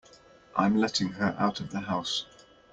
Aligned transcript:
I'm 0.55 0.77
letting 0.77 1.09
her 1.09 1.35
out 1.37 1.59
of 1.59 1.69
the 1.69 1.81
house. 1.81 2.25